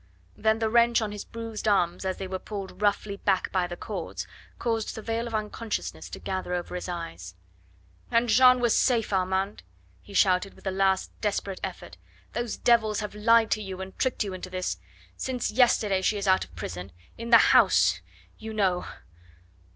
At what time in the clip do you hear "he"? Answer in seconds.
10.01-10.15